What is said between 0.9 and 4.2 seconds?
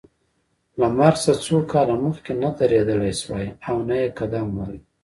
مرګ څخه څو کاله مخکې نه درېدلای شوای او نه یې